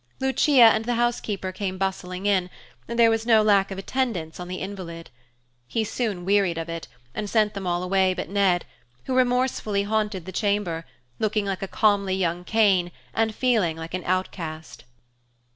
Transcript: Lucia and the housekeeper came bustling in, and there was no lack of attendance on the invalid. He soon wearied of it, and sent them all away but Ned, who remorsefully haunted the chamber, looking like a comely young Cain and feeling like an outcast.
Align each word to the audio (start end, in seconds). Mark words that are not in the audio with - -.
Lucia 0.19 0.63
and 0.63 0.85
the 0.85 0.95
housekeeper 0.95 1.51
came 1.51 1.77
bustling 1.77 2.25
in, 2.25 2.49
and 2.87 2.97
there 2.97 3.11
was 3.11 3.23
no 3.23 3.43
lack 3.43 3.69
of 3.69 3.77
attendance 3.77 4.39
on 4.39 4.47
the 4.47 4.55
invalid. 4.55 5.11
He 5.67 5.83
soon 5.83 6.25
wearied 6.25 6.57
of 6.57 6.69
it, 6.69 6.87
and 7.13 7.29
sent 7.29 7.53
them 7.53 7.67
all 7.67 7.83
away 7.83 8.15
but 8.15 8.27
Ned, 8.27 8.65
who 9.03 9.13
remorsefully 9.15 9.83
haunted 9.83 10.25
the 10.25 10.31
chamber, 10.31 10.87
looking 11.19 11.45
like 11.45 11.61
a 11.61 11.67
comely 11.67 12.15
young 12.15 12.43
Cain 12.43 12.91
and 13.13 13.35
feeling 13.35 13.77
like 13.77 13.93
an 13.93 14.03
outcast. 14.05 14.85